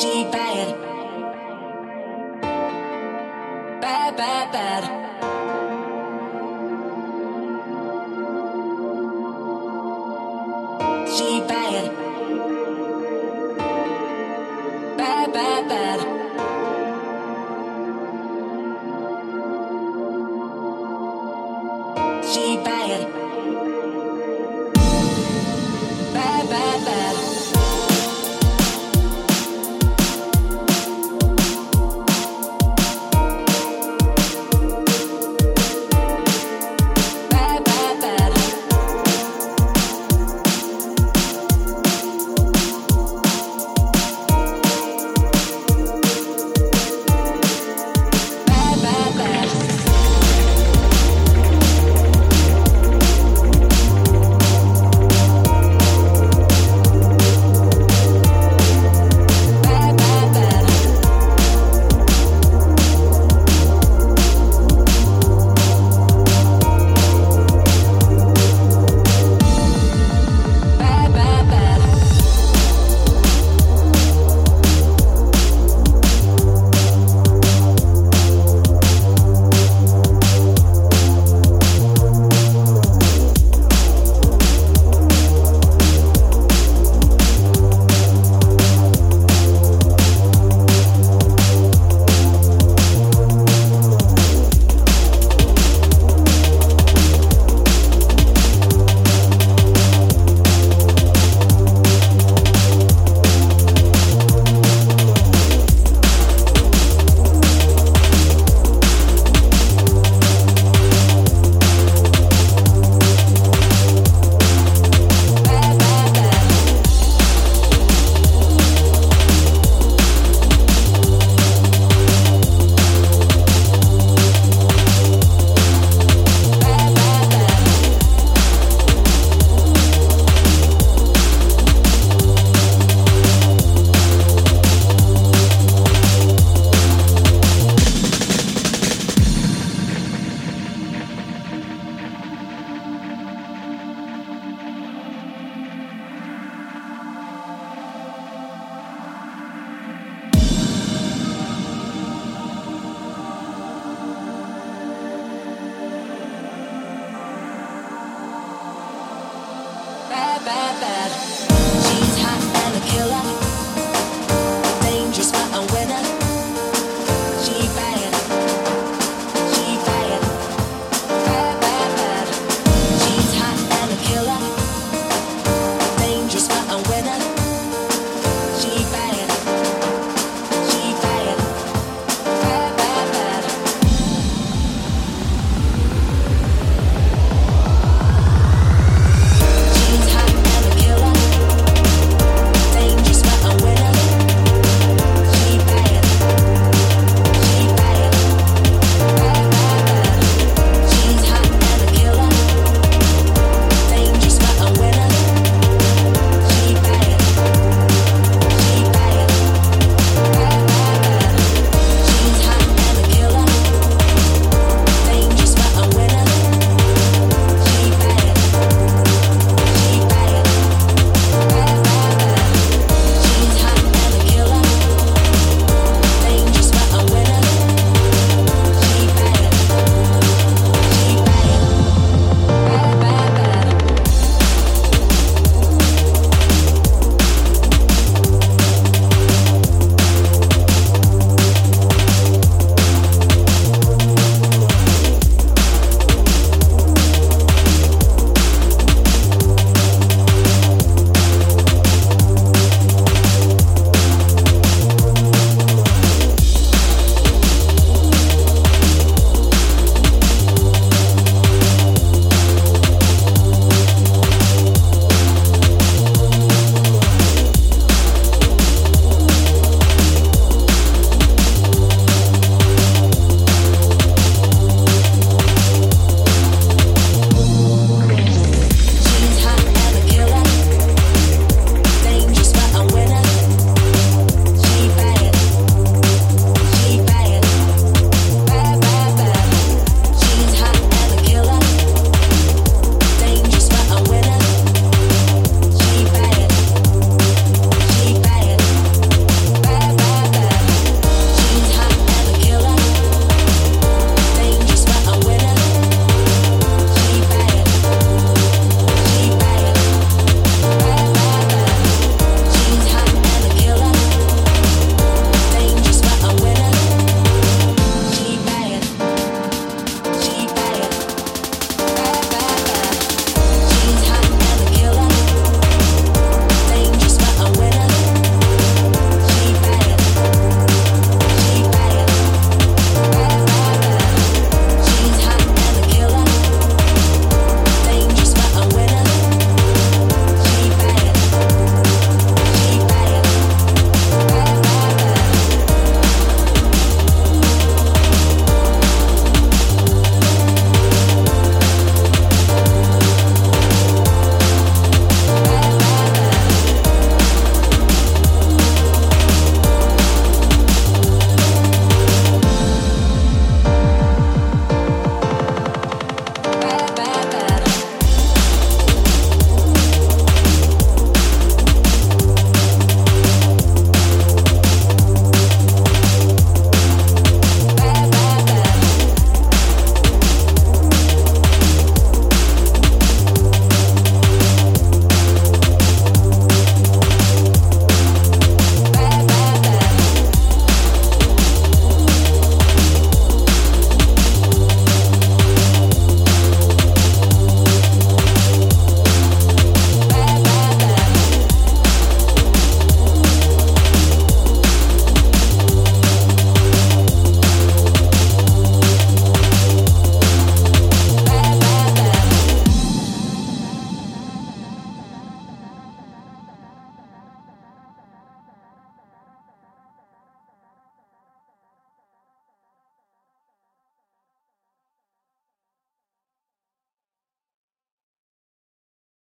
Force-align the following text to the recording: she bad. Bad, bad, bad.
she 0.00 0.24
bad. 0.32 0.74
Bad, 3.82 4.16
bad, 4.16 4.52
bad. 4.52 4.99